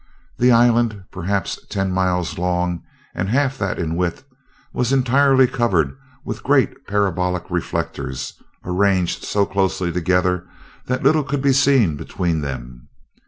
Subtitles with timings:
[0.39, 2.81] The island, perhaps ten miles long
[3.13, 4.23] and half that in width,
[4.73, 8.33] was entirely covered with great parabolic reflectors,
[8.65, 10.47] arranged so closely together
[10.87, 12.87] that little could be seen between them.